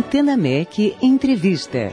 [0.00, 1.92] Antena MEC Entrevista.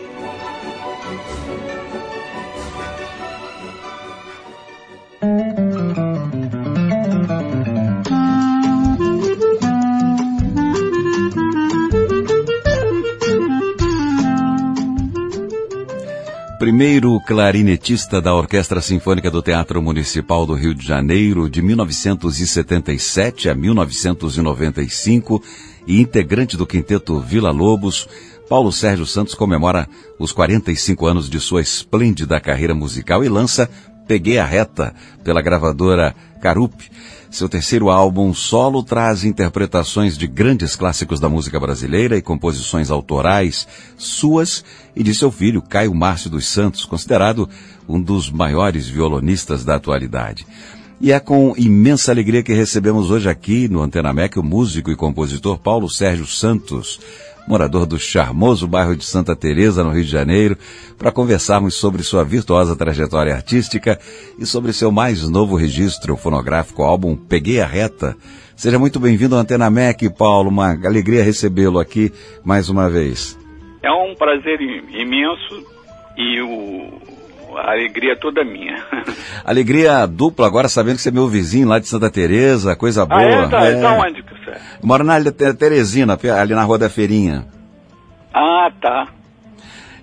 [16.58, 23.56] primeiro clarinetista da Orquestra Sinfônica do Teatro Municipal do Rio de Janeiro de 1977 a
[23.56, 25.42] 1995
[25.88, 28.08] e integrante do quinteto Vila Lobos,
[28.50, 29.88] Paulo Sérgio Santos comemora
[30.20, 33.70] os 45 anos de sua esplêndida carreira musical e lança
[34.08, 36.90] Peguei a Reta pela gravadora Carup.
[37.30, 43.68] Seu terceiro álbum solo traz interpretações de grandes clássicos da música brasileira e composições autorais
[43.98, 44.64] suas
[44.96, 47.50] e de seu filho Caio Márcio dos Santos, considerado
[47.88, 50.48] um dos maiores violonistas da atualidade.
[51.00, 54.96] E é com imensa alegria que recebemos hoje aqui no Antena Mec o músico e
[54.96, 57.00] compositor Paulo Sérgio Santos
[57.48, 60.58] morador do charmoso bairro de Santa Teresa, no Rio de Janeiro,
[60.98, 63.98] para conversarmos sobre sua virtuosa trajetória artística
[64.38, 68.16] e sobre seu mais novo registro fonográfico, álbum Peguei a Reta.
[68.56, 70.50] Seja muito bem-vindo ao Antena MEC, Paulo.
[70.50, 72.12] Uma alegria recebê-lo aqui
[72.44, 73.40] mais uma vez.
[73.82, 75.66] É um prazer imenso
[76.18, 76.92] e o,
[77.62, 78.84] a alegria é toda minha.
[79.44, 83.20] Alegria dupla agora, sabendo que você é meu vizinho lá de Santa Teresa, coisa boa.
[83.20, 83.48] Ah, é?
[83.48, 83.82] Tá, é.
[83.82, 84.62] Tá onde que você é?
[84.84, 85.16] Moro na
[85.58, 87.46] Teresina, ali na Rua da Feirinha.
[88.34, 89.08] Ah, tá.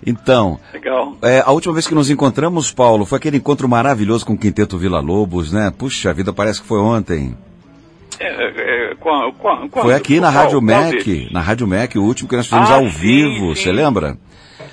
[0.07, 1.17] Então, Legal.
[1.23, 4.77] É, a última vez que nos encontramos, Paulo, foi aquele encontro maravilhoso com o Quinteto
[4.77, 5.73] Vila Lobos, né?
[5.77, 7.35] Puxa, a vida parece que foi ontem.
[8.21, 12.29] É, é, qual, qual, qual, foi aqui na Rádio MEC, na Rádio MEC, o último
[12.29, 14.17] que nós fizemos ah, ao sim, vivo, você lembra?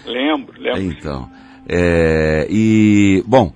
[0.06, 0.82] Lembro, lembro.
[0.82, 1.30] Então,
[1.74, 3.54] é, e, bom,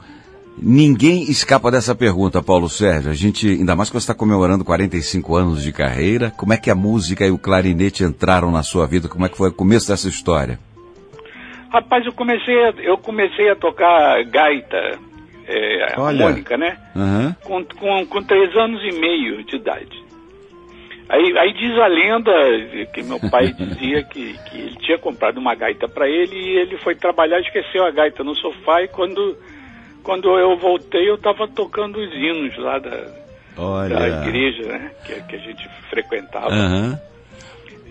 [0.57, 3.11] ninguém escapa dessa pergunta, Paulo Sérgio.
[3.11, 6.71] A gente, ainda mais que você está comemorando 45 anos de carreira, como é que
[6.71, 9.09] a música e o clarinete entraram na sua vida?
[9.09, 10.57] Como é que foi o começo dessa história?
[11.69, 14.97] Rapaz, eu comecei a, eu comecei a tocar gaita,
[15.45, 16.77] é, harmônica, né?
[16.95, 17.35] Uhum.
[17.43, 20.04] Com, com, com três anos e meio de idade.
[21.07, 22.31] Aí, aí diz a lenda
[22.93, 26.77] que meu pai dizia que, que ele tinha comprado uma gaita para ele e ele
[26.77, 29.37] foi trabalhar, esqueceu a gaita no sofá e quando,
[30.03, 33.05] quando eu voltei eu estava tocando os hinos lá da,
[33.87, 36.53] da igreja né, que, que a gente frequentava.
[36.53, 36.97] Uhum.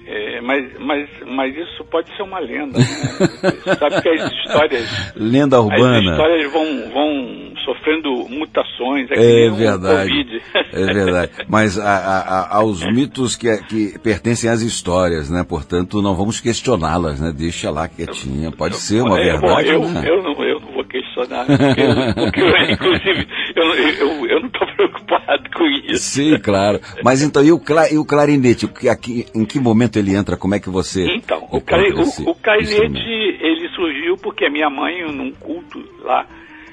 [0.06, 2.78] É, mas, mas, mas isso pode ser uma lenda.
[2.78, 2.84] Né?
[3.78, 5.12] Sabe que as histórias.
[5.16, 5.98] Lenda urbana.
[5.98, 9.10] As histórias vão, vão sofrendo mutações.
[9.10, 10.42] É, é verdade.
[10.72, 11.32] É verdade.
[11.48, 15.44] Mas a, a, aos mitos que, que pertencem às histórias, né?
[15.48, 17.32] Portanto, não vamos questioná-las, né?
[17.36, 18.50] Deixa lá quietinha.
[18.52, 19.72] Pode ser uma é, verdade.
[19.72, 20.02] Bom, eu, né?
[20.06, 21.46] eu, não, eu não vou questionar.
[21.46, 21.82] Porque,
[22.14, 23.26] porque inclusive,
[23.56, 26.04] eu, eu, eu não estou preocupado com isso.
[26.04, 26.80] Sim, claro.
[27.02, 28.68] Mas então, e o, cla e o clarinete?
[28.90, 30.36] Aqui, em que momento ele entra?
[30.36, 31.04] Como é que você.
[31.14, 32.98] Então, o, o, o clarinete
[33.40, 36.26] ele surgiu porque a minha mãe, num culto lá,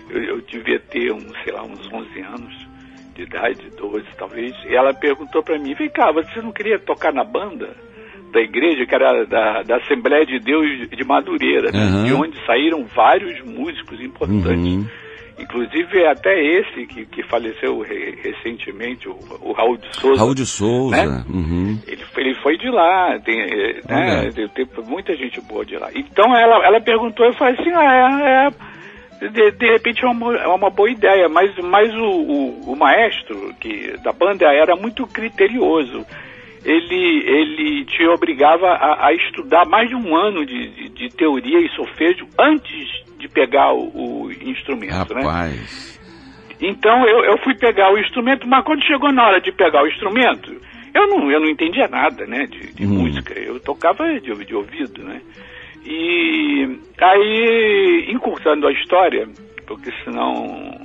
[0.10, 2.68] eu, eu devia ter, um, sei lá, uns 11 anos
[3.16, 7.14] de idade, 12 talvez, e ela perguntou para mim: vem cá, você não queria tocar
[7.14, 7.76] na banda?
[8.32, 12.04] da igreja, que era da, da Assembleia de Deus de Madureira, uhum.
[12.06, 14.74] de onde saíram vários músicos importantes.
[14.74, 14.88] Uhum.
[15.42, 20.20] Inclusive até esse que, que faleceu re, recentemente, o, o, Raul de Souza.
[20.20, 21.06] Raul de Souza.
[21.06, 21.26] Né?
[21.28, 21.80] Uhum.
[21.88, 24.32] Ele, ele foi de lá, tem, eh, né?
[24.32, 25.90] tem, tem, muita gente boa de lá.
[25.96, 28.50] Então ela, ela perguntou, eu falei assim, ah,
[29.24, 32.72] é, é de, de, repente é uma, é uma boa ideia, mas, mas o, o,
[32.72, 36.06] o, maestro que, da banda era muito criterioso.
[36.64, 41.60] Ele, ele te obrigava a, a estudar mais de um ano de, de, de teoria
[41.60, 45.22] e solfejo antes de pegar o, o instrumento, né?
[45.22, 46.00] Rapaz.
[46.00, 46.68] né?
[46.70, 49.88] Então eu, eu fui pegar o instrumento, mas quando chegou na hora de pegar o
[49.88, 50.52] instrumento,
[50.94, 53.04] eu não, eu não entendia nada, né, de, de hum.
[53.04, 53.40] música.
[53.40, 55.22] Eu tocava de, de ouvido, né?
[55.84, 59.28] E aí, encurtando a história,
[59.66, 60.81] porque senão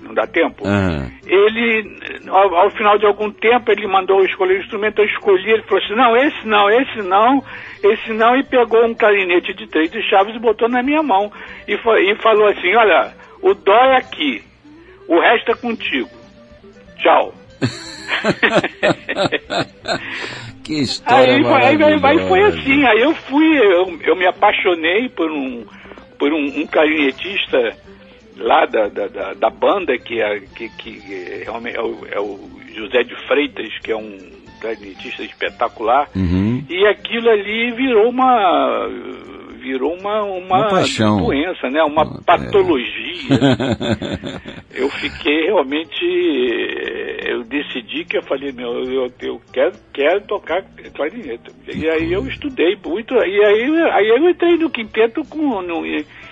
[0.00, 1.10] não dá tempo, uhum.
[1.26, 1.98] ele,
[2.28, 5.84] ao, ao, final de algum tempo, ele mandou escolher o instrumento, eu escolhi, ele falou
[5.84, 7.44] assim, não, esse não, esse não,
[7.82, 11.32] esse não, e pegou um clarinete de três de chaves e botou na minha mão,
[11.66, 13.12] e, foi, e falou assim, olha,
[13.42, 14.42] o dó é aqui,
[15.08, 16.10] o resto é contigo,
[16.98, 17.34] tchau.
[20.64, 25.08] que história aí, aí, aí, aí, foi assim, aí eu fui, eu, eu me apaixonei
[25.08, 25.64] por um,
[26.18, 27.76] por um, um clarinetista
[28.38, 31.00] lá da, da, da, da banda, que, é, que, que
[31.44, 32.38] realmente é o, é o
[32.74, 34.16] José de Freitas, que é um
[34.60, 36.64] clarinetista espetacular, uhum.
[36.68, 38.88] e aquilo ali virou uma
[39.68, 41.82] virou uma, uma, uma doença, né?
[41.82, 42.24] uma é.
[42.24, 43.36] patologia.
[44.74, 46.04] eu fiquei realmente.
[47.26, 50.64] Eu decidi que eu falei, meu, eu, eu quero, quero tocar
[50.94, 51.50] clarinete.
[51.74, 55.84] E aí eu estudei muito, e aí, aí eu entrei no quinteto com, no,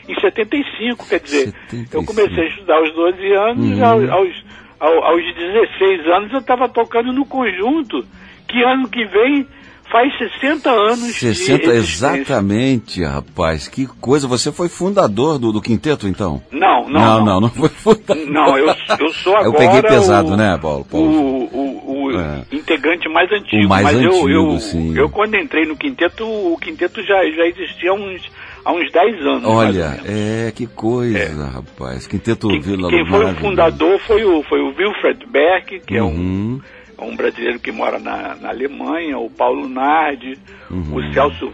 [0.08, 1.96] em 75, quer dizer, 75.
[1.96, 3.84] eu comecei a estudar aos 12 anos, uhum.
[3.84, 8.04] aos, aos, aos 16 anos eu estava tocando no conjunto,
[8.48, 9.46] que ano que vem
[9.90, 13.68] faz 60 anos 60, exatamente, rapaz.
[13.68, 14.26] Que coisa.
[14.26, 16.42] Você foi fundador do, do quinteto, então?
[16.50, 17.00] Não, não.
[17.00, 18.26] Não, não, não, não foi fundador.
[18.26, 18.66] Não, eu,
[18.98, 19.46] eu sou agora.
[19.46, 20.84] Eu peguei pesado, o, né, Paulo?
[20.84, 21.06] Paulo?
[21.06, 22.44] O, o, o é.
[22.52, 23.66] integrante mais antigo.
[23.66, 24.96] O mais mas antigo, eu, eu, sim.
[24.96, 28.22] eu, quando entrei no quinteto, o quinteto já, já existia há uns,
[28.66, 29.44] há uns 10 anos.
[29.44, 31.54] Olha, é, que coisa, é.
[31.54, 32.06] rapaz.
[32.06, 36.60] Quinteto quem, Vila Quem foi o fundador foi o, foi o Wilfred Berg, que uhum.
[36.98, 40.38] é um um brasileiro que mora na, na Alemanha, o Paulo Nardi,
[40.70, 40.96] Uhum.
[40.96, 41.52] o Celso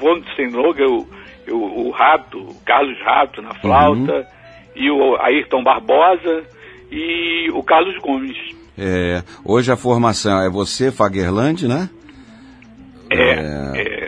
[0.00, 1.06] Vonsenloger, o,
[1.48, 4.24] o, o Rato, o Carlos Rato na flauta, Uhum.
[4.74, 6.42] e o Ayrton Barbosa
[6.90, 8.36] e o Carlos Gomes.
[8.76, 11.88] É, hoje a formação é você, Fagerland, né?
[13.10, 14.07] É, é,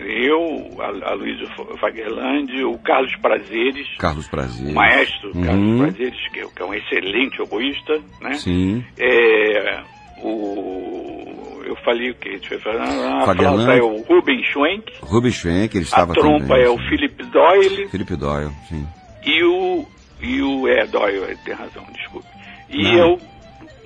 [0.81, 1.45] a, a Luísa
[1.79, 4.71] Fagerland, o Carlos Prazeres, Carlos Prazer.
[4.71, 5.43] o maestro Uhum.
[5.45, 8.33] Carlos Prazeres, que é, que é um excelente oboísta, né?
[8.35, 8.83] Sim.
[8.97, 9.81] É,
[10.23, 12.39] o, eu falei o que?
[12.59, 12.83] Falar.
[13.21, 13.63] A Fagerland.
[13.65, 16.63] flauta é o Ruben Schwenk, Ruby Schwenk, ele a estava trompa também.
[16.65, 16.77] é o.
[16.89, 18.85] Philip Doyle Felipe Doyle, sim.
[19.25, 19.85] e o.
[20.21, 20.67] E o.
[20.67, 22.27] É, Doyle, tem razão, desculpe.
[22.69, 22.93] E Não.
[22.93, 23.21] eu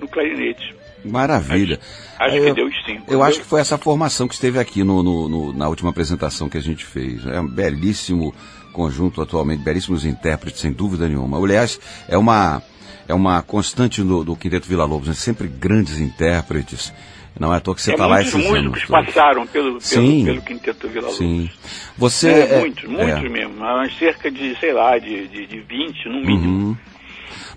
[0.00, 0.75] no clarinete.
[1.04, 1.78] Maravilha.
[2.18, 3.04] Acho Eu- que deu os cinco.
[3.12, 3.26] Eu né?
[3.26, 6.56] acho que foi essa formação que esteve aqui no, no- no- na última apresentação que
[6.58, 7.24] a gente fez.
[7.26, 8.34] É um belíssimo
[8.72, 11.38] conjunto atualmente, belíssimos intérpretes, sem dúvida nenhuma.
[11.42, 12.62] Aliás, é uma,
[13.08, 15.14] é uma constante do, do Quinteto Vila Lobos, né?
[15.14, 16.92] sempre grandes intérpretes.
[17.38, 18.46] Não é à toa que você é, está lá esses anos.
[18.48, 19.06] músicos todos.
[19.06, 20.24] passaram pelo, Sim.
[20.24, 21.18] pelo, pelo Quinteto Vila Lobos.
[21.18, 21.50] Sim.
[21.98, 22.30] Você.
[22.30, 23.28] É, é- muitos, muitos é.
[23.28, 23.54] mesmo.
[23.98, 26.68] Cerca de, sei lá, de, de, de 20 no mínimo.
[26.68, 26.76] Uhum.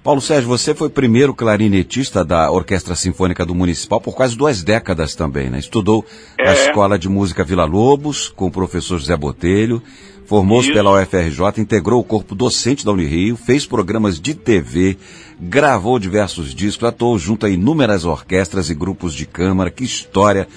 [0.03, 5.13] Paulo Sérgio, você foi primeiro clarinetista da Orquestra Sinfônica do Municipal por quase duas décadas
[5.13, 5.59] também, né?
[5.59, 6.05] Estudou
[6.37, 6.67] na É.
[6.67, 9.83] Escola de Música Vila Lobos, com o professor José Botelho,
[10.25, 14.97] formou-se pela UFRJ, integrou o corpo docente da Unirio, fez programas de TV,
[15.39, 19.69] gravou diversos discos, atuou junto a inúmeras orquestras e grupos de câmara.
[19.69, 20.47] Que história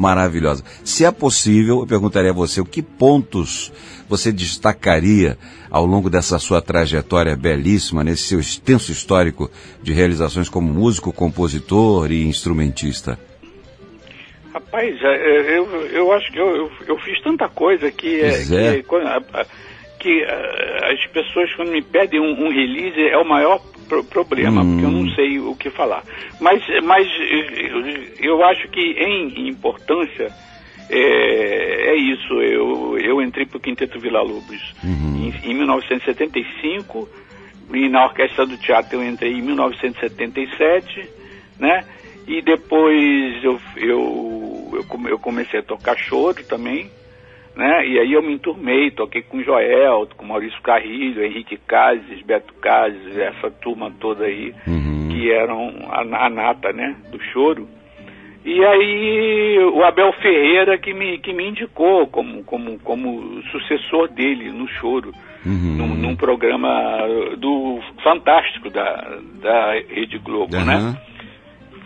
[0.00, 0.64] maravilhosa.
[0.82, 3.70] Se é possível, eu perguntaria a você o que pontos
[4.08, 5.36] você destacaria
[5.70, 9.50] ao longo dessa sua trajetória belíssima, nesse seu extenso histórico
[9.82, 13.20] de realizações como músico, compositor e instrumentista?
[14.54, 18.30] Rapaz, é, é, eu, eu acho que eu, eu, eu fiz tanta coisa que, é,
[18.30, 18.82] Pois é.
[18.82, 18.84] que,
[20.00, 23.60] que, as pessoas quando me pedem um, um release é o maior
[23.90, 24.70] pro- problema, Hum.
[24.70, 26.04] porque eu não sei o que falar.
[26.38, 30.32] Mas, mas eu, eu acho que em importância
[30.88, 32.40] é, é isso.
[32.40, 35.16] Eu, eu entrei para o Quinteto Vila Lobos Uhum.
[35.44, 37.08] em, em 1975
[37.74, 41.10] e na Orquestra do Teatro eu entrei em 1977,
[41.58, 41.84] né?
[42.28, 46.92] E depois eu, eu, eu comecei a tocar choro também,
[47.56, 47.86] né?
[47.86, 53.16] E aí eu me enturmei, toquei com Joel, com Maurício Carrilho, Henrique Cases, Beto Cases,
[53.18, 55.08] essa turma toda aí, Uhum.
[55.10, 56.96] que eram a, a nata, né?
[57.10, 57.68] Do choro.
[58.44, 64.50] E aí o Abel Ferreira que me, que me indicou como, como, como sucessor dele
[64.50, 65.12] no choro,
[65.44, 65.76] Uhum.
[65.76, 66.68] num, num programa
[67.38, 70.96] do Fantástico da, da Rede Globo, né?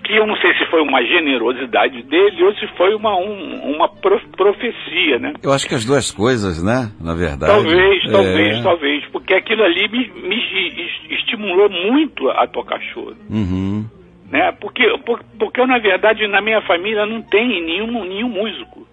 [0.04, 3.88] Que eu não sei se foi uma generosidade dele ou se foi uma, um- uma
[3.88, 5.32] pro- profecia, né?
[5.42, 6.90] Eu acho que as duas coisas, né?
[7.00, 7.50] Na verdade.
[7.50, 8.62] Talvez, talvez, É.
[8.62, 13.86] talvez, porque aquilo ali me, me es- estimulou muito a tocar choro, Uhum.
[14.30, 14.52] né?
[14.60, 18.86] Porque, por- porque eu, na verdade, na minha família não tem nenhum, nenhum músico.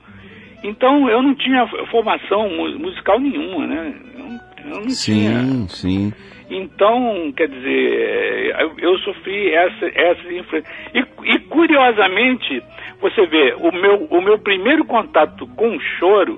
[0.63, 3.93] Então eu não tinha formação mu- musical nenhuma, né?
[4.15, 4.39] Eu, não-
[4.75, 5.39] eu não tinha.
[5.41, 6.13] Sim, sim.
[6.53, 10.69] Então, quer dizer, eu, eu sofri essa, essa influência.
[10.93, 12.61] E, e, curiosamente,
[12.99, 16.37] você vê, o meu, o meu primeiro contato com o choro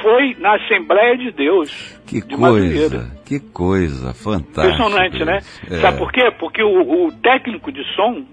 [0.00, 1.98] foi na Assembleia de Deus.
[2.06, 2.88] Que de Madureira.
[2.88, 4.68] coisa, que coisa fantástica.
[4.68, 5.38] Impressionante, né?
[5.68, 5.80] É.
[5.80, 6.30] Sabe por quê?
[6.38, 8.24] Porque o, o técnico de som,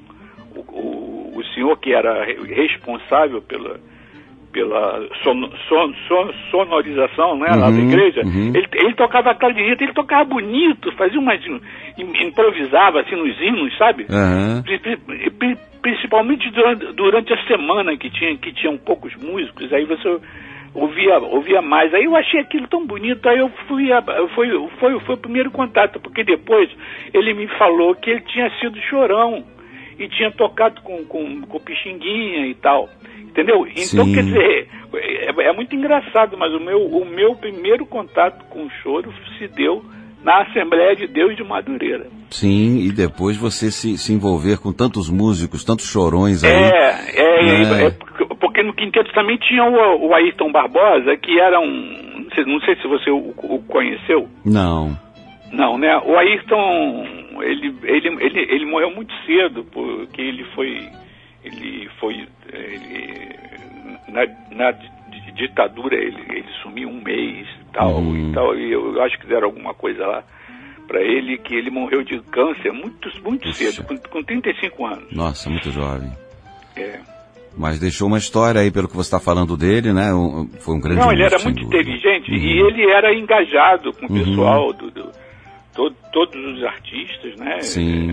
[0.55, 3.79] o, o, o senhor que era re- responsável pela,
[4.55, 8.53] pela son, son, son- sonorização né, lá da Uhum, igreja, uhum.
[8.55, 11.45] ele, ele tocava clarinete, ele tocava bonito, fazia umas.
[11.45, 11.59] im-
[12.25, 14.05] improvisava assim nos hinos, sabe?
[15.38, 20.17] Pri- Principalmente durante, durante a semana que tinha que tinham poucos músicos, aí você
[20.74, 21.93] ouvia, ouvia mais.
[21.93, 23.89] Aí eu achei aquilo tão bonito, aí eu fui,
[24.33, 26.69] foi, foi, foi o primeiro contato, porque depois
[27.13, 29.43] ele me falou que ele tinha sido chorão
[30.00, 32.89] e tinha tocado com, com, com Pixinguinha e tal.
[33.36, 33.68] Entendeu?
[33.68, 34.13] Então, Sim.
[34.13, 38.70] quer dizer, é, é muito engraçado, mas o meu, o meu primeiro contato com o
[38.82, 39.84] choro se deu
[40.24, 42.08] na Assembleia de Deus de Madureira.
[42.30, 46.50] Sim, e depois você se, se envolver com tantos músicos, tantos chorões aí.
[46.50, 47.88] É, é, né?
[47.88, 52.24] é porque no quinteto também tinha o, o Ayrton Barbosa, que era um.
[52.24, 54.30] Não sei, não sei se você o, o, conheceu.
[54.46, 54.98] Não.
[55.51, 55.98] Não, né?
[56.06, 57.06] O Ayrton,
[57.42, 60.80] ele, ele, ele, ele morreu muito cedo, porque ele foi.
[61.46, 62.28] Ele foi.
[62.52, 63.36] Ele,
[64.08, 64.72] na, na
[65.36, 68.30] ditadura ele, ele sumiu um mês e tal, uhum.
[68.30, 70.24] e tal, e eu, acho que deram alguma coisa lá
[70.88, 75.12] para ele que ele morreu de câncer muito, muito cedo, com, com 35 anos.
[75.12, 76.12] Nossa, muito jovem.
[76.75, 77.00] É.
[77.58, 80.14] Mas deixou uma história aí, pelo que você está falando dele, né?
[80.14, 81.82] Um, foi um grande Não, ele era muito dúvida.
[81.82, 82.38] inteligente uhum.
[82.38, 84.24] e ele era engajado com o uhum.
[84.24, 85.12] pessoal, do, do
[85.74, 87.60] todo, todos os artistas, né?
[87.62, 88.12] Sim.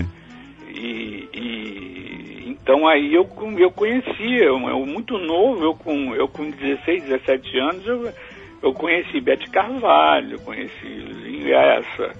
[0.82, 6.50] E, e, então aí eu, eu conhecia, eu, eu, muito novo, eu com, eu com
[6.50, 8.12] 16, 17 anos, eu,
[8.62, 12.12] eu conheci Bete Carvalho, conheci Essa,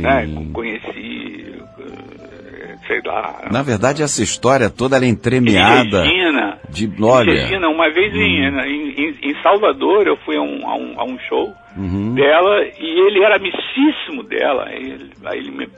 [0.00, 0.26] né?
[0.52, 3.48] Conheci, eh, sei lá.
[3.50, 6.02] Na verdade, essa história toda ela é entremeada.
[6.02, 6.58] Regina.
[6.68, 7.32] De, olha.
[7.32, 8.18] Regina, uma vez hum.
[8.18, 12.14] em, em, em, Salvador, eu fui a um, a um, a um show uhum.
[12.14, 14.68] dela e ele era amicíssimo dela.
[14.72, 15.68] Ele, aí ele me,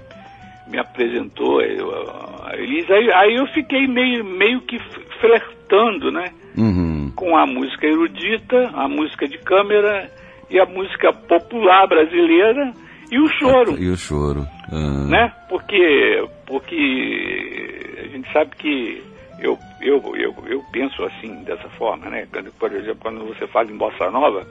[0.71, 1.91] me apresentou, eu,
[2.45, 2.95] a Elisa.
[2.95, 4.79] Aí, aí eu fiquei meio, meio que
[5.21, 6.33] flertando, né?
[6.57, 7.12] Uhum.
[7.15, 10.11] Com a música erudita, a música de câmera
[10.49, 12.73] e a música popular brasileira
[13.11, 13.77] e o choro.
[13.79, 14.47] E o choro.
[14.73, 15.09] Uhum.
[15.09, 15.33] Né?
[15.49, 19.03] Porque, porque a gente sabe que
[19.41, 22.27] eu, eu, eu, eu penso assim, dessa forma, né?
[22.33, 24.47] Quando, por exemplo, quando você fala em bossa nova,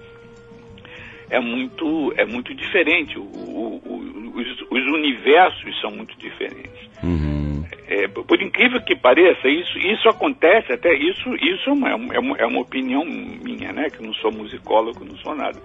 [1.30, 3.18] é muito, é muito diferente.
[3.18, 6.90] O, o, o, os, os, universos são muito diferentes.
[7.04, 7.64] Uhum.
[7.88, 12.38] É, por incrível que pareça, isso, isso acontece, até isso, isso é uma, é uma,
[12.38, 13.90] é uma opinião minha, né?
[13.90, 15.60] Que não sou musicólogo, não sou nada.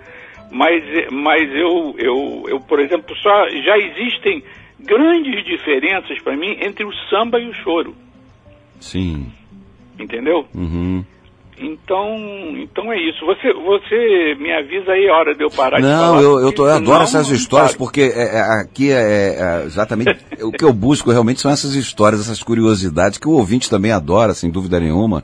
[0.50, 4.42] Mas, mas eu, eu, eu, por exemplo, só já existem
[4.80, 7.94] grandes diferenças para mim entre o samba e o choro.
[8.80, 9.32] Sim.
[9.98, 10.46] Entendeu?
[10.54, 11.04] Uhum.
[11.58, 12.16] Então,
[12.56, 13.24] então é isso.
[13.24, 16.22] Você, você me avisa aí a hora de eu parar não, de falar.
[16.22, 20.64] Eu, eu, eu adoro essas histórias, porque é, é, aqui é, é exatamente o que
[20.64, 24.80] eu busco realmente são essas histórias, essas curiosidades que o ouvinte também adora, sem dúvida
[24.80, 25.22] nenhuma.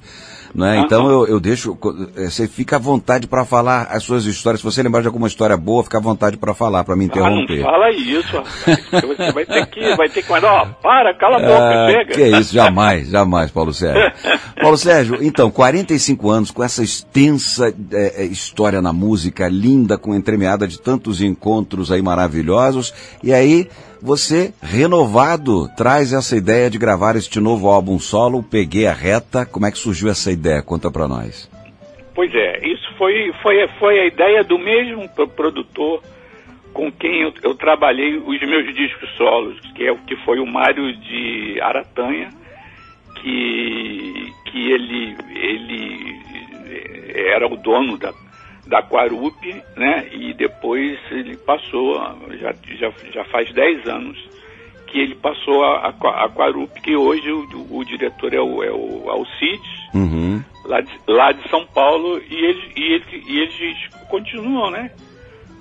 [0.55, 0.83] Né?
[0.85, 1.79] Então eu, eu deixo,
[2.17, 4.61] eh, você fica à vontade para falar as suas histórias.
[4.61, 7.61] Se você lembrar de alguma história boa, fica à vontade para falar, para me interromper.
[7.61, 9.07] Ah, não fala isso, rapaz.
[9.07, 12.15] Você vai ter que, vai ter que mandar, ó, para, cala a boca, ah, chega.
[12.15, 14.13] Que isso, jamais, jamais, Paulo Sérgio.
[14.61, 20.67] Paulo Sérgio, então, 45 anos com essa extensa é, história na música, linda, com entremeada
[20.67, 22.93] de tantos encontros aí maravilhosos,
[23.23, 23.69] e aí
[24.03, 29.45] você, renovado, traz essa ideia de gravar este novo álbum solo, Peguei a Reta.
[29.45, 30.63] Como é que surgiu essa ideia?
[30.63, 31.51] Conta para nós.
[32.15, 36.03] Pois é, isso foi, foi, foi a ideia do mesmo produtor
[36.73, 40.97] com quem eu, eu, trabalhei os meus discos solos, que, é, que foi o Mário
[40.97, 42.31] de Aratanha,
[43.21, 46.21] que, que ele, ele
[47.15, 48.13] era o dono da,
[48.71, 50.07] da Quarupi, né?
[50.13, 51.97] E depois ele passou,
[52.41, 54.17] já, já, já faz 10 anos
[54.87, 58.71] que ele passou a, a, a Quarupi, que hoje o, o, diretor é o, é
[58.71, 60.43] o Alcides, uhum.
[60.65, 64.91] lá, de, lá de São Paulo, e eles, e, eles, e eles continuam, né?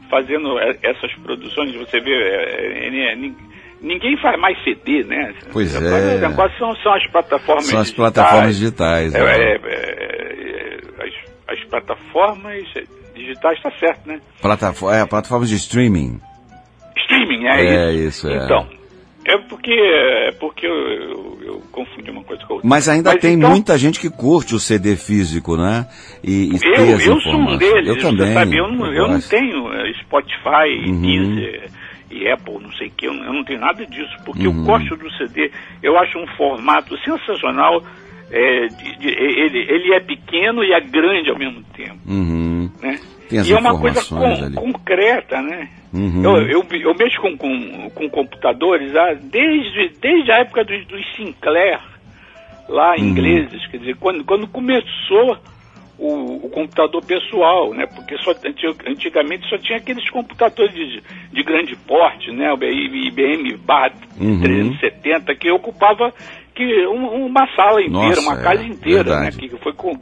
[0.09, 3.15] Fazendo essas produções, você vê, é, é, é,
[3.81, 5.33] ninguém faz mais CD, né?
[5.51, 6.15] Pois é.
[6.15, 8.13] O negócio são, são as plataformas São as digitais.
[8.13, 9.13] plataformas digitais.
[9.13, 12.63] É, é, é, as, as plataformas
[13.19, 14.19] digitais está certo, né?
[14.41, 16.19] Plataforma, é, plataformas de streaming.
[16.97, 18.27] Streaming, é, é isso.
[18.27, 18.45] isso é.
[18.45, 18.67] Então,
[19.25, 22.69] é porque, é porque eu, eu, eu, confundi uma coisa com a outra.
[22.69, 25.87] Mas ainda Mas tem então, muita gente que curte o CD físico, né?
[26.23, 27.87] E, e eu, eu sou um deles.
[27.87, 28.33] Eu também.
[28.33, 28.57] Sabe?
[28.57, 31.01] Eu, não, eu, não tenho eh, Spotify, uhum.
[31.01, 31.69] Deezer
[32.11, 34.57] e Apple, não sei o que, eu, eu, não tenho nada disso, porque uhum.
[34.57, 35.51] eu gosto do CD,
[35.83, 37.83] eu acho um formato sensacional,
[38.31, 41.97] é, de, de, ele, ele é pequeno e é grande ao mesmo tempo.
[42.07, 42.69] Uhum.
[42.81, 42.99] Né?
[43.31, 44.01] e é uma coisa
[44.55, 45.69] concreta, né?
[45.93, 46.23] Uhum.
[46.23, 51.15] Eu, eu, eu, mexo com, com, com computadores ah, desde, desde a época dos, dos
[51.15, 51.79] Sinclair,
[52.67, 53.05] lá uhum.
[53.05, 55.37] ingleses, quer dizer, quando, quando começou
[55.99, 57.85] o, o, computador pessoal, né?
[57.85, 58.31] Porque só,
[58.87, 62.51] antigamente só tinha aqueles computadores de, de grande porte, né?
[62.53, 64.41] O IBM BAT uhum.
[64.41, 66.13] 370, que ocupava
[66.55, 69.31] que um, uma sala inteira, Nossa, uma casa é, inteira, né?
[69.31, 69.93] Que foi com,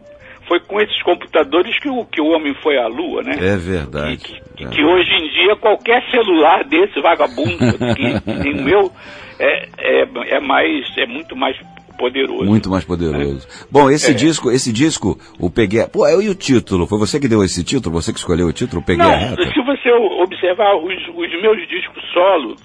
[0.47, 3.33] foi com esses computadores que o, que o homem foi à Lua, né?
[3.39, 4.17] É verdade.
[4.17, 4.69] Que, que, é.
[4.69, 7.57] que hoje em dia qualquer celular desse vagabundo
[7.95, 8.91] que, que nem o meu
[9.39, 11.55] é, é, é, mais, é muito mais
[11.97, 12.45] poderoso.
[12.45, 13.47] Muito mais poderoso.
[13.47, 13.67] Né?
[13.71, 14.13] Bom, esse é.
[14.13, 15.85] disco, esse disco, o Peguei.
[15.87, 16.87] Pô, e o título?
[16.87, 18.01] Foi você que deu esse título?
[18.01, 18.83] Você que escolheu o título?
[18.83, 19.43] Peguei Não, a reta?
[19.51, 22.55] Se você observar os, os meus discos solo,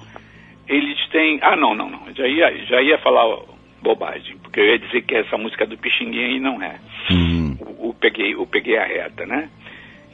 [0.69, 1.39] eles têm.
[1.43, 2.01] Ah, não, não, não.
[2.15, 3.25] Já ia, já ia falar
[3.83, 6.77] bobagem, porque eu ia dizer que essa música do Pixinguinha aí não é.
[7.11, 7.57] Uhum.
[7.61, 9.49] O, o, peguei, o Peguei a Reta, né?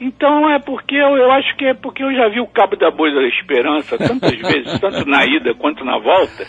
[0.01, 2.89] Então é porque eu, eu acho que é porque eu já vi o Cabo da
[2.89, 6.45] Boa da Esperança tantas vezes, tanto na ida quanto na volta.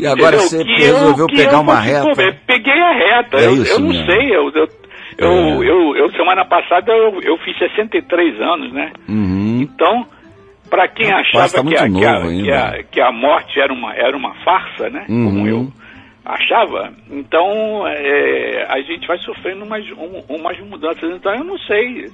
[0.00, 2.08] E agora você resolveu eu, pegar uma reta?
[2.46, 4.06] peguei a reta, é eu, eu, não mesmo.
[4.06, 4.68] sei, eu, eu,
[5.18, 5.68] eu, é.
[5.68, 8.92] eu, eu, semana passada eu, eu fiz 63 anos, né?
[9.08, 9.60] Uhum.
[9.60, 10.06] Então,
[10.70, 13.94] para quem achava tá que, a, que, a, que, a, que, a, morte era uma,
[13.94, 15.04] era uma farsa, né?
[15.08, 15.24] Uhum.
[15.24, 15.72] Como eu
[16.24, 21.10] achava, então é, a gente vai sofrendo umas, um, umas mudanças.
[21.14, 22.08] Então eu não sei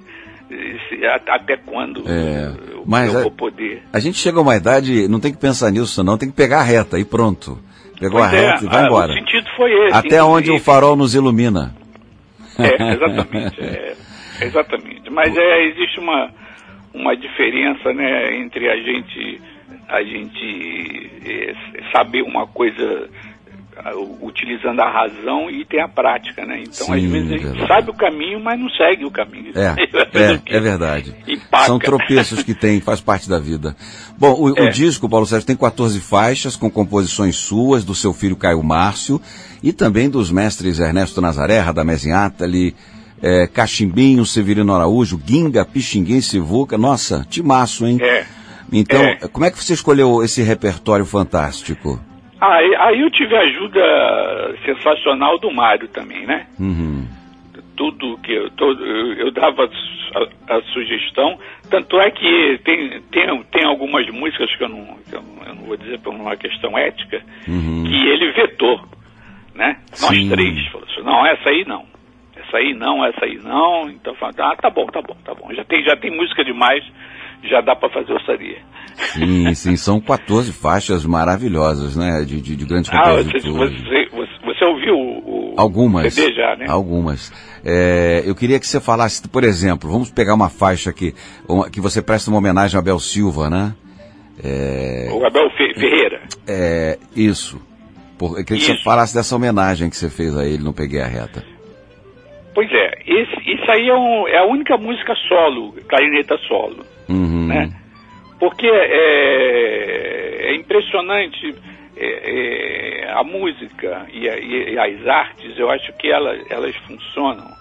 [0.48, 3.82] se, até quando é, eu, mas eu vou poder.
[3.92, 6.60] A gente chega a uma idade, não tem que pensar nisso não, tem que pegar
[6.60, 7.58] a reta e pronto.
[7.98, 9.12] Pegou pois a reta é, e vai a, embora.
[9.12, 9.96] O sentido foi esse.
[9.96, 11.74] Até onde o farol nos ilumina.
[12.58, 13.60] É, exatamente.
[13.60, 13.96] é,
[14.42, 15.10] exatamente.
[15.10, 16.30] Mas é, existe uma,
[16.94, 19.40] uma diferença né, entre a gente,
[19.88, 21.54] a gente é,
[21.92, 23.08] saber uma coisa
[24.22, 26.60] utilizando a razão e tem a prática, né?
[26.60, 29.52] Então, Sim, às vezes, a gente sabe o caminho, mas não segue o caminho.
[29.54, 29.74] É,
[30.18, 31.14] é, é verdade.
[31.66, 33.76] São tropeços que tem, faz parte da vida.
[34.18, 34.62] Bom, o, é.
[34.62, 39.20] o, disco, Paulo Sérgio, tem 14 faixas com composições suas, do seu filho Caio Márcio,
[39.62, 42.74] e também dos mestres Ernesto Nazaré, Radamés Atali,
[43.22, 46.76] é, Cachimbinho, Severino Araújo, Guinga, Pixinguim, Sivuca.
[46.76, 47.98] Nossa, timaço, hein?
[48.00, 48.24] É.
[48.72, 49.16] Então, é.
[49.32, 52.00] como é que você escolheu esse repertório fantástico?
[52.40, 53.80] Aí, aí eu tive ajuda
[54.64, 56.46] sensacional do Mário também, né?
[56.58, 57.06] Uhum.
[57.76, 59.64] Tudo que eu, todo, eu, dava
[60.14, 61.38] a, a, sugestão,
[61.70, 65.64] tanto é que tem, tem, tem algumas músicas que eu não, que eu, eu não
[65.64, 67.84] vou dizer por uma questão ética, uhum.
[67.84, 68.80] que ele vetou,
[69.54, 69.76] né?
[69.92, 70.28] Sim.
[70.28, 71.84] Nós três, falou assim, não, essa aí não,
[72.36, 75.64] essa aí não, essa aí não, então ah, tá bom, tá bom, tá bom, já
[75.64, 76.82] tem, já tem música demais,
[77.44, 78.58] já dá para fazer ossaria.
[78.96, 82.24] Sim, sim, são 14 faixas maravilhosas, né?
[82.24, 82.90] De, de, de grandes.
[82.92, 86.66] Ah, você, você, você ouviu o, algumas, CD já, né?
[86.68, 87.32] Algumas.
[87.64, 91.14] É, eu queria que você falasse, por exemplo, vamos pegar uma faixa aqui,
[91.48, 93.74] uma, que você presta uma homenagem a Abel Silva, né?
[94.42, 96.22] É, o Abel Ferreira.
[96.46, 97.60] É, isso.
[98.18, 98.70] Por, eu queria isso.
[98.72, 101.44] que você falasse dessa homenagem que você fez a ele no Peguei a Reta.
[102.54, 107.48] Pois é, esse, isso aí é, um, é, a única música solo, clarineta solo, uhum.
[107.48, 107.70] né?
[108.38, 111.54] Porque é, é impressionante
[111.96, 117.56] é, é, a música e, a, e, as artes, eu acho que ela, elas funcionam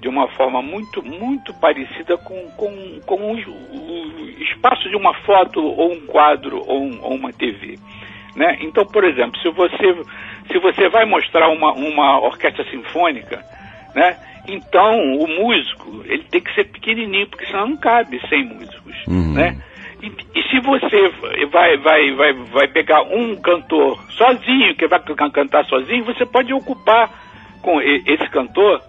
[0.00, 5.60] de uma forma muito, muito parecida com, com, com o, o espaço de uma foto
[5.60, 7.78] ou um quadro ou, um, ou, uma TV.
[8.36, 8.58] Né?
[8.60, 9.96] Então, por exemplo, se você,
[10.52, 13.42] se você vai mostrar uma, uma orquestra sinfônica,
[13.94, 14.16] né?
[14.46, 19.06] então o músico ele tem que ser pequenininho, porque senão não cabe 100 músicos.
[19.08, 19.34] Uhum.
[19.34, 19.56] Né?
[20.02, 21.08] E, e, se você
[21.50, 25.00] vai, vai, vai, vai pegar um cantor sozinho, que vai
[25.32, 27.10] cantar sozinho, você pode ocupar
[27.62, 28.80] com esse cantor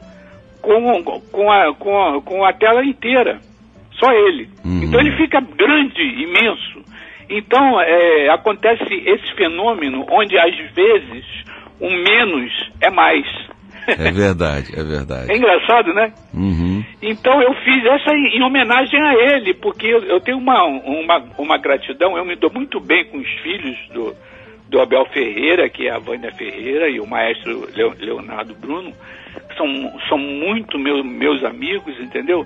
[0.61, 3.39] com, com, a, com, a, com a tela inteira.
[3.93, 4.49] Só ele.
[4.63, 4.83] Uhum.
[4.83, 6.83] Então ele fica grande, imenso.
[7.29, 11.25] Então é, acontece esse fenômeno onde às vezes
[11.79, 13.25] o menos é mais.
[13.97, 15.32] É verdade, é verdade.
[15.32, 16.13] É engraçado, né?
[16.34, 16.84] Uhum.
[17.02, 21.23] Então eu fiz essa em, em homenagem a ele, porque eu, eu, tenho uma, uma,
[21.38, 24.15] uma gratidão, eu me dou muito bem com os filhos do,
[24.69, 27.67] do Abel Ferreira, que é a Vânia Ferreira, e o maestro
[27.99, 28.93] Leonardo Bruno,
[29.58, 29.67] são,
[30.08, 32.45] são muito meu, meus amigos, entendeu?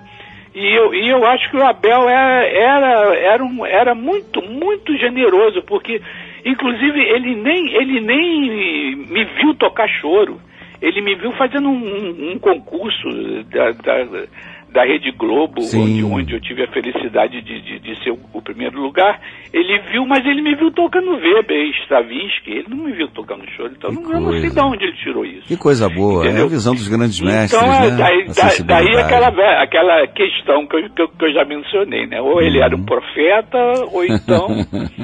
[0.55, 4.41] E eu, e eu acho que o Abel era, é, era, era, um, era muito,
[4.41, 5.99] muito generoso, porque,
[6.45, 10.39] inclusive, ele nem, ele nem me viu tocar choro
[10.83, 13.07] ele me viu fazendo um, um, concurso
[13.49, 14.25] da, da,
[14.69, 18.81] da, Rede Globo, onde, onde, eu tive a felicidade de, de, de ser o, primeiro
[18.81, 19.17] lugar.
[19.53, 23.71] Ele viu, mas ele me viu tocando Weber, Stravinsky, ele não me viu tocando choro.
[23.77, 25.47] Então não, eu não sei de onde ele tirou isso.
[25.47, 26.43] Que coisa boa, Entendeu?
[26.43, 27.95] é a visão dos grandes mestres, então, né?
[27.95, 32.19] Daí, daí aquela, aquela questão que eu, que, que eu já mencionei, né?
[32.19, 32.65] Ou ele uhum.
[32.65, 32.85] era um uhum.
[32.85, 33.57] profeta,
[33.89, 34.47] ou então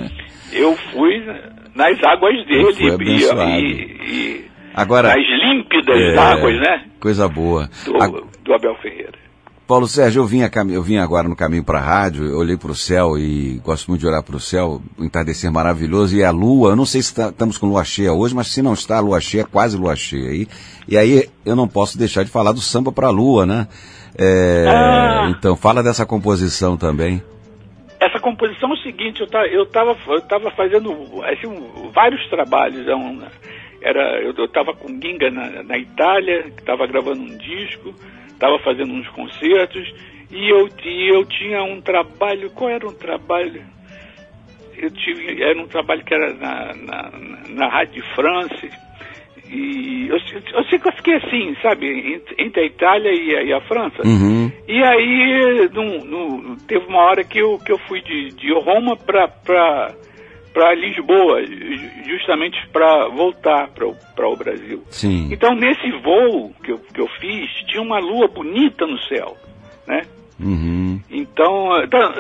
[0.52, 1.26] eu fui
[1.74, 6.86] nas águas dele e, e Agora, das límpidas é, águas, né?
[7.00, 7.70] Coisa boa.
[7.86, 8.08] Do, A...
[8.08, 9.30] do Abel Ferreira.
[9.70, 10.68] Paulo Sérgio, eu vim, cam...
[10.72, 13.88] eu vim agora no caminho para a rádio, eu olhei para o céu e gosto
[13.88, 17.04] muito de olhar para o céu, um entardecer maravilhoso, e a lua, eu não sei
[17.04, 19.78] se tá, estamos com lua cheia hoje, mas se não está, a lua cheia, quase
[19.78, 20.32] lua cheia.
[20.32, 20.48] E,
[20.88, 23.68] e aí eu não posso deixar de falar do samba para a lua, né?
[24.18, 25.30] É, ah.
[25.30, 27.22] Então, fala dessa composição também.
[28.00, 30.92] Essa composição é o seguinte, eu estava eu tava, eu tava fazendo
[31.26, 33.22] assim, vários trabalhos, é um,
[33.82, 37.94] era eu estava com Ginga na, na Itália, estava gravando um disco,
[38.30, 39.94] estava fazendo uns concertos
[40.32, 43.64] e eu, e eu tinha um trabalho, qual era um trabalho?
[44.78, 47.12] Eu tive, era um trabalho que era na, na,
[47.50, 48.70] na Rádio France,
[49.50, 50.18] e eu,
[50.54, 54.04] eu sei que eu fiquei assim, sabe, entre a Itália e a, e a França.
[54.06, 54.52] Uhum.
[54.68, 58.96] E aí num, num, teve uma hora que eu, que eu fui de, de Roma
[58.96, 59.92] para
[60.60, 61.42] para Lisboa,
[62.06, 64.84] justamente para voltar para o Brasil.
[64.90, 65.30] Sim.
[65.32, 69.38] Então, nesse voo que eu, que eu fiz, tinha uma lua bonita no céu,
[69.88, 70.02] né?
[70.38, 71.00] Uhum.
[71.10, 71.70] Então,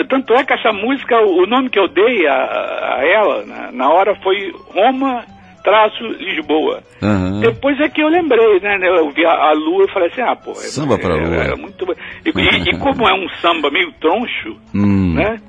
[0.07, 3.89] tanto é que essa música, o nome que eu dei a, a ela, na, na
[3.89, 5.25] hora, foi Roma
[5.61, 6.81] traço Lisboa.
[7.01, 7.41] Uhum.
[7.41, 8.77] Depois é que eu lembrei, né?
[8.81, 11.43] Eu vi a, a lua e falei assim, ah, pô, samba é, pra lua.
[11.43, 11.85] É, é muito
[12.25, 15.13] e, e, e, como é um samba meio troncho, hum.
[15.13, 15.41] né?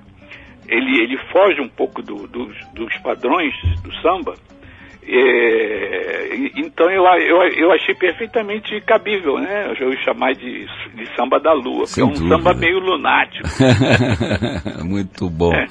[0.70, 3.52] Ele, ele foge um pouco do, dos, dos padrões
[3.82, 4.34] do samba.
[5.12, 9.66] É, então eu, eu, eu achei perfeitamente cabível, né?
[9.68, 12.36] Eu chamar de, de samba da lua, Sem que é um dúvida.
[12.36, 13.48] samba meio lunático.
[14.84, 15.52] Muito bom.
[15.52, 15.66] É.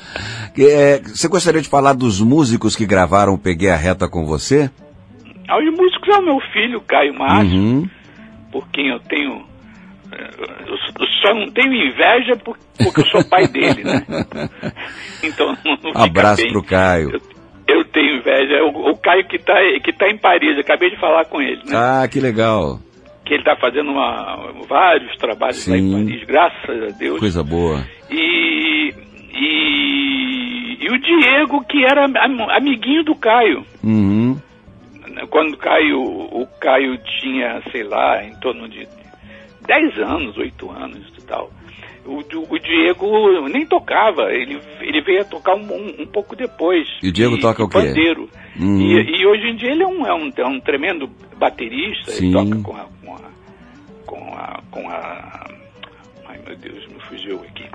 [0.60, 4.70] É, você gostaria de falar dos músicos que gravaram Peguei a Reta com você?
[5.48, 7.90] Ah, os músicos é o meu filho, Caio Márcio, Uhum.
[8.52, 9.48] por quem eu tenho.
[10.12, 14.04] Eu só não tenho inveja por- porque eu sou pai dele, né?
[15.24, 16.52] Então não Abraço bem.
[16.52, 17.12] pro Caio.
[17.12, 17.22] Eu,
[17.78, 18.64] eu tenho inveja.
[18.64, 21.62] O, o Caio que está que tá em Paris, eu acabei de falar com ele,
[21.68, 21.76] né?
[21.76, 22.80] Ah, que legal.
[23.26, 26.06] Que ele está fazendo uma- vários trabalhos lá em Sim.
[26.06, 27.20] Paris, graças a Deus.
[27.20, 27.86] Coisa boa.
[28.10, 28.94] E,
[29.34, 33.64] e, e o Diego, que era am- amiguinho do Caio.
[33.84, 34.40] Uhum.
[35.30, 38.88] Quando o Caio, o Caio tinha, sei lá, em torno de
[39.66, 41.52] 10 anos, 8 anos e tal.
[42.06, 46.88] O, o Diego nem tocava, ele, ele veio a tocar um, um, um pouco depois.
[47.04, 47.78] E o Diego de- toca o quê?
[47.80, 48.30] Pandeiro.
[48.60, 48.80] Hum.
[48.82, 52.36] E, e hoje em dia ele é um, é um, é um tremendo baterista, Sim.
[52.36, 53.20] ele toca com a, com a.
[54.08, 54.60] com a.
[54.72, 55.48] com a.
[56.28, 57.66] Ai meu Deus, me fugiu aqui.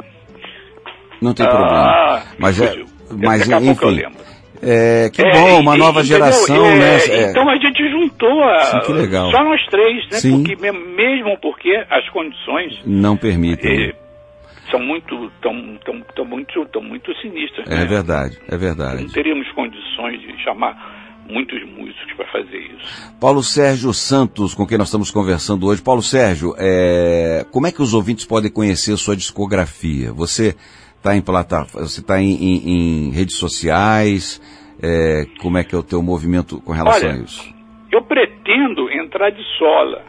[1.20, 2.22] Não tem Ah, problema.
[2.38, 2.84] Mas, é,
[3.22, 4.02] mas enfim.
[4.66, 6.18] É, que É, bom, uma nova entendeu?
[6.18, 6.96] geração, É, né?
[7.08, 9.30] É, Então a gente juntou a, Sim, que legal.
[9.30, 10.18] só nós três, né?
[10.18, 10.42] Sim.
[10.44, 13.92] Porque me- mesmo porque as condições não permitem.
[14.70, 17.66] são muito tão, tão, tão muito tão muito sinistras.
[17.70, 17.84] É né?
[17.84, 19.12] verdade, é Não verdade.
[19.12, 23.12] teríamos condições de chamar muitos músicos para fazer isso.
[23.20, 25.80] Paulo Sérgio Santos, com quem nós estamos conversando hoje.
[25.82, 30.12] Paulo Sérgio, é, como é que os ouvintes podem conhecer sua discografia?
[30.12, 30.54] Você
[31.04, 34.40] está em plataforma, você está em, em- em redes sociais?
[34.82, 37.54] É, como é que é o teu movimento com relação Olha, a isso?
[37.92, 40.02] Eu pretendo entrar de sola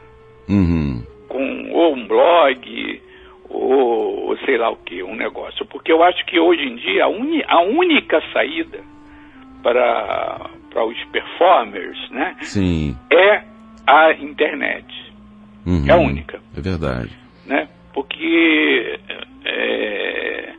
[0.48, 1.04] Uhum.
[1.28, 3.02] com ou um blog
[3.50, 7.04] ou, ou sei lá o que, um negócio, porque eu acho que hoje em dia
[7.04, 8.80] a, uni- a única saída
[9.62, 12.98] para para os performers, né, Sim.
[13.12, 13.44] é
[13.88, 14.86] a internet,
[15.66, 15.86] Uhum.
[15.88, 17.12] é a única, É verdade.
[17.46, 17.68] né?
[17.94, 19.00] Porque
[19.46, 20.54] é,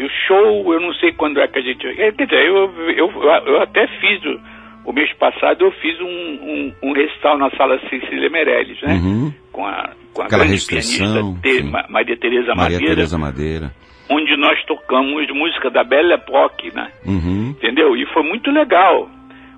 [0.00, 3.10] o show, eu não sei quando é que a gente, é, quer dizer, eu, eu,
[3.46, 4.40] eu até fiz o,
[4.86, 8.94] o mês passado eu fiz um, um, um recital na sala Cecília Meirelles, né?
[8.94, 9.32] Uhum.
[9.52, 11.70] Com a, com a Aquela grande restrição, pianista.
[11.70, 13.70] Ma- Maria Tereza Maria Madeira, Tereza Madeira.
[14.10, 16.88] onde nós tocamos música da Belle Époque, né?
[17.06, 17.50] Uhum.
[17.50, 17.96] Entendeu?
[17.96, 19.08] E foi muito legal.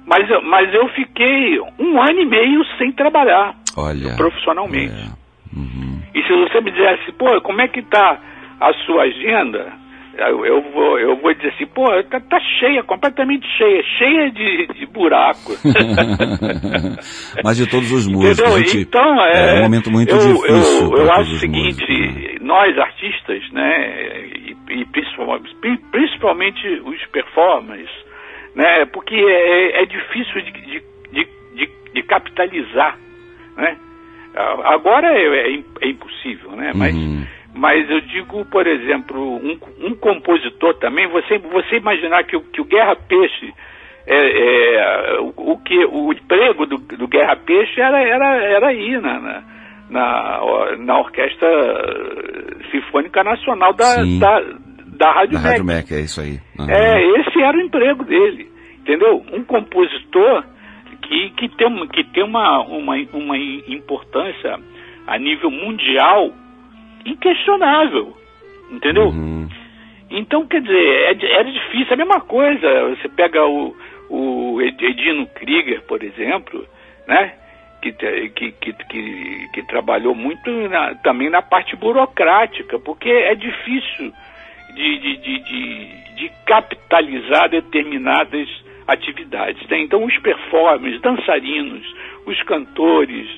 [0.07, 4.15] Mas, eu- mas eu fiquei um ano e meio sem trabalhar Olha.
[4.17, 4.93] profissionalmente.
[4.93, 5.57] É.
[5.57, 6.01] Uhum.
[6.15, 8.19] E se você me dissesse, pô, como é que tá
[8.61, 9.73] a sua agenda?
[10.17, 14.67] Eu, eu vou, eu vou dizer assim, pô, tá, tá cheia, completamente cheia, cheia de,
[14.69, 15.53] de buraco.
[17.43, 20.93] Mas de todos os músicos, gente, então, é, um momento muito eu, difícil.
[20.93, 22.39] Eu, eu acho o seguinte, músicos, né?
[22.43, 25.57] nós artistas, né, e, e principalmente,
[25.91, 27.91] principalmente os performers,
[28.55, 32.99] né, porque é, é difícil de, de, de, de, capitalizar,
[33.57, 33.77] né?
[34.65, 36.73] Agora é, é é impossível, né?
[36.75, 37.25] Mas, Uhum.
[37.55, 42.61] Mas eu digo, por exemplo, um, um compositor também, você, você imaginar que, o- que
[42.61, 43.53] o Guerra Peixe,
[44.07, 48.99] é, é, o, o que o emprego do, do Guerra Peixe era, era, era aí
[49.01, 49.43] na, na,
[49.91, 51.49] na, na Orquestra
[52.71, 54.19] Sinfônica Nacional da, Sim.
[54.19, 54.41] da,
[54.99, 56.39] da Rádio Da Rádio é isso aí.
[56.59, 56.71] Uhum.
[56.71, 58.49] É, esse era o emprego dele,
[58.81, 59.25] entendeu?
[59.33, 60.45] Um compositor
[61.03, 64.59] que, que tem, que tem uma, uma, uma importância
[65.07, 66.33] a nível mundial
[67.05, 68.17] inquestionável,
[68.71, 69.09] entendeu?
[69.09, 69.49] Uhum.
[70.11, 73.75] Então, quer dizer, é era difícil, a mesma coisa, você pega o,
[74.09, 76.65] o Ed- Edino Krieger, por exemplo,
[77.07, 77.33] né?
[77.83, 84.11] Que, que, que, que, que trabalhou muito na- também na parte burocrática, porque é difícil
[84.75, 88.49] de, de, de, de, de capitalizar determinadas
[88.87, 89.67] atividades.
[89.69, 89.81] Né?
[89.81, 91.83] Então, os performers, dançarinos,
[92.27, 93.29] os cantores,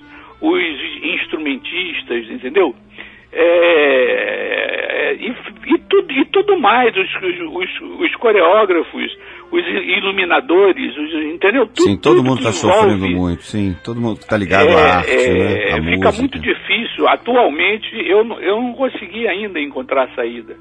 [0.41, 0.65] os
[1.03, 2.75] instrumentistas, entendeu?
[3.33, 5.35] É, e,
[5.75, 9.19] e, tudo, e tudo mais, os, os, os, coreógrafos,
[9.51, 11.67] os iluminadores, os, entendeu?
[11.67, 15.11] Tudo, sim, todo mundo está sofrendo muito, sim, todo mundo está ligado é, à arte,
[15.11, 15.73] é, né?
[15.73, 16.13] À fica música.
[16.13, 17.09] muito difícil.
[17.09, 20.57] Atualmente, eu, eu não consegui ainda encontrar saída.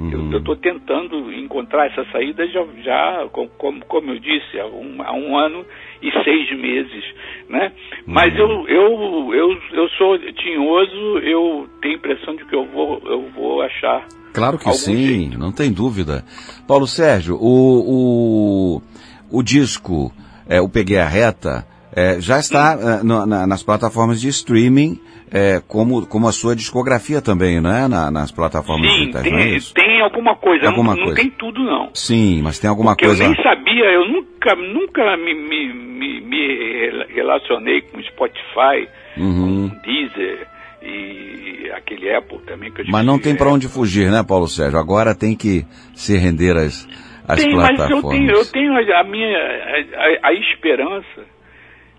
[0.00, 0.32] Uhum.
[0.32, 5.12] Eu estou tentando encontrar essa saída já, já como, como eu disse, há um, há
[5.12, 5.66] um ano
[6.00, 7.04] e seis meses,
[7.50, 7.70] né?
[8.06, 8.66] Mas uhum.
[8.66, 13.28] eu, eu, eu, eu sou tinhoso, eu tenho a impressão de que eu vou, eu
[13.36, 14.06] vou achar.
[14.32, 15.38] Claro que sim, jeito.
[15.38, 16.24] não tem dúvida.
[16.66, 18.82] Paulo Sérgio, o, o,
[19.30, 20.10] o disco,
[20.48, 24.98] é, o Peguei a Reta, é, já está é, no, na, nas plataformas de streaming,
[25.32, 27.86] é, como, como a sua discografia também, não é?
[27.88, 29.74] Na, nas plataformas Sim, digitais, tem, não é isso?
[29.74, 30.66] tem alguma coisa.
[30.68, 31.08] Alguma não, coisa.
[31.10, 31.90] não tem tudo, não.
[31.94, 33.24] Sim, mas tem alguma Porque coisa...
[33.24, 39.68] eu nem sabia, eu nunca, nunca me, me, me, me relacionei com Spotify, Uhum.
[39.70, 40.46] com Deezer
[40.82, 43.52] e aquele Apple também que eu Mas não tem para é.
[43.52, 44.78] onde fugir, né, Paulo Sérgio?
[44.78, 45.64] Agora tem que
[45.94, 46.88] se render às,
[47.28, 48.04] às Tem, mas plataformas.
[48.04, 51.24] eu tenho, eu tenho a minha a, a- a esperança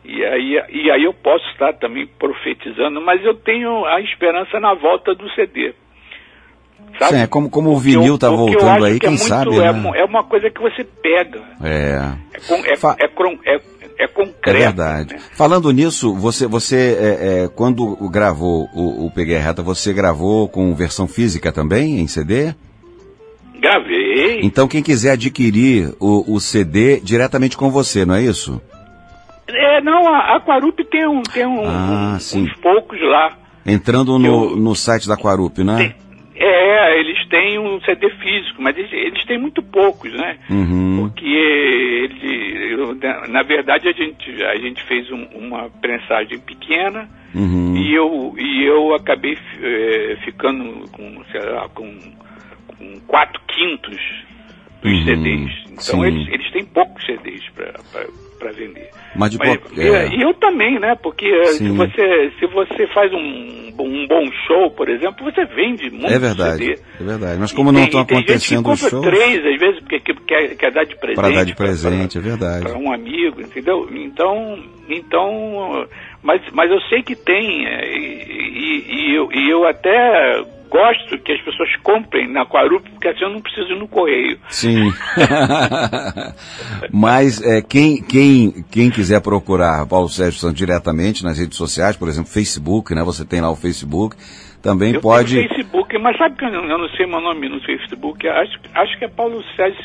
[0.04, 4.74] e aí, e aí eu posso estar também profetizando, mas eu tenho a esperança na
[4.74, 5.74] volta do CD.
[7.00, 7.16] Sabe?
[7.16, 9.72] Sim, é como, como o vinil está voltando aí, que é quem muito- sabe, é,
[9.72, 9.92] né?
[9.96, 11.42] é uma coisa que você pega.
[11.64, 13.62] É, É, con- é, Fa- é, é- é
[14.04, 14.58] é concreto.
[14.58, 15.14] verdade.
[15.14, 15.20] né?
[15.34, 20.74] Falando nisso, você, você é, é, quando gravou o, o Peguei Reta, você gravou com
[20.74, 22.56] versão física também, em CD?
[23.60, 24.40] Gravei.
[24.42, 28.60] Então quem quiser adquirir o, o CD diretamente com você, não é isso?
[29.48, 33.38] É, não, a Aquarup tem, um, tem um, Ah, um- uns poucos lá.
[33.66, 35.78] Entrando no, Eu- no site da Quarup, né?
[35.78, 35.96] Tem-
[36.36, 40.38] é, eles têm um CD físico, mas eles, eles têm muito poucos, né?
[40.50, 41.10] Uhum.
[41.10, 42.76] Porque ele,
[43.30, 47.76] na- verdade a gente, a gente fez um- uma prensagem pequena Uhum.
[47.76, 51.86] e, eu, e eu acabei eh, ficando com, sei lá, com,
[52.78, 53.98] com quatro quintos
[54.82, 55.52] dos Uhum, CDs.
[55.68, 56.06] Então sim.
[56.06, 57.74] eles, eles têm poucos CDs para
[58.50, 58.90] vender.
[59.16, 60.08] Mas de Mas, qual- é.
[60.08, 60.96] e, e eu também, né?
[61.04, 65.90] Porque eh, se você, se você faz um, um bom show, por exemplo, você vende
[65.92, 66.80] muito É verdade, CD.
[67.00, 67.40] é verdade.
[67.40, 69.06] Mas como não E estão e gente que acontecendo os compra shows...
[69.06, 71.16] três, às vezes, porque que- quer, quer dar de presente.
[71.22, 72.64] Para dar de pra- presente, é pra- verdade.
[72.64, 73.88] Para um amigo, entendeu?
[73.94, 74.58] Então,
[74.90, 75.88] então
[76.24, 81.18] mas, mas eu sei que tem, é, e, e- e eu, e eu até gosto
[81.20, 84.40] que as pessoas comprem na Quarup, porque assim eu não preciso ir no correio.
[84.48, 84.90] Sim.
[86.90, 92.08] Mas é, quem, quem, quem quiser procurar Paulo Sérgio Santos diretamente nas redes sociais, por
[92.08, 93.04] exemplo, Facebook, né?
[93.04, 94.16] Você tem lá o Facebook,
[94.64, 95.36] também eu pode.
[95.36, 98.28] Facebook, mas sabe que eu não, eu não sei meu nome no Facebook?
[98.28, 99.82] Acho, acho que é Paulo Sérgio.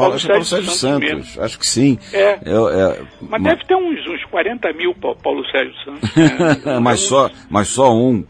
[0.00, 1.42] Paulo, acho que é Paulo Sérgio Santos, mesmo.
[1.42, 1.98] acho que sim.
[2.12, 2.38] É.
[2.44, 6.10] Eu- é, Mas ma- deve ter uns, uns 40 mil Pa- Paulo Sérgio Santos.
[6.16, 6.78] né?
[6.82, 8.24] mas, só, mas só um